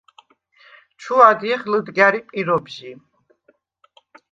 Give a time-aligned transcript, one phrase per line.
[1.01, 2.91] ჩუ ადჲეხ ლჷდგა̈რი პირობჟი.